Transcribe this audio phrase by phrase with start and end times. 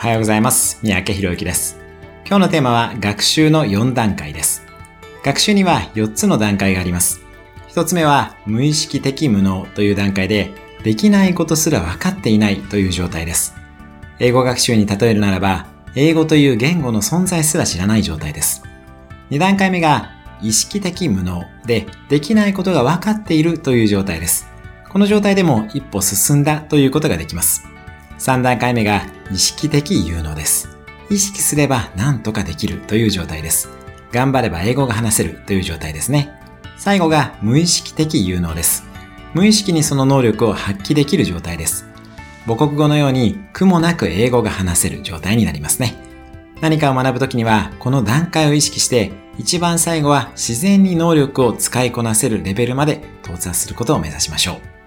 [0.00, 0.78] おはようございます。
[0.82, 1.78] 三宅博之です。
[2.26, 4.64] 今日のテーマは学習の4段階です。
[5.22, 7.20] 学習には4つの段階があります。
[7.68, 13.54] 1つ目は無意識的無能という段階で、できないことすら分かっていないという状態です。
[14.20, 18.62] 英語学習に例えるならば、英語という言語の存在すら知らない状態です。
[19.28, 24.48] 2段階目が意識的無能で、できないことが分かっているという状態です。
[24.88, 27.66] この状態でも一歩進んだということができます。
[28.20, 29.02] 3段階目が
[29.32, 30.68] 意識的有能です。
[31.08, 33.70] 意識すれば何とかできるという状態です。
[34.12, 36.30] 頑張れば英語が話せるという状態ですね。
[36.76, 38.84] 最後が無意識的有能です。
[39.32, 41.86] 無意識にその能力を発揮できる状態です。
[42.46, 45.94] 母国語のように苦もなく英語が話せる状態になりますね。
[46.60, 54.79] 何かを学ぶときには、この段階を意識して、一番最後は自然に能力を使いこなせるレベルまで到達することを目指しましょう。